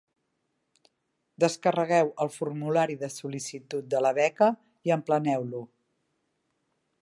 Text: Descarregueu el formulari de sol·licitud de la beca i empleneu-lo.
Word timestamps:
Descarregueu 1.43 2.09
el 2.25 2.31
formulari 2.37 2.97
de 3.03 3.11
sol·licitud 3.17 3.93
de 3.95 4.01
la 4.07 4.13
beca 4.21 4.49
i 4.89 4.95
empleneu-lo. 4.97 5.63